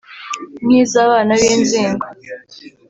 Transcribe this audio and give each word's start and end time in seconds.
nk'iz'abana 0.63 1.31
b'inzingo 1.41 2.05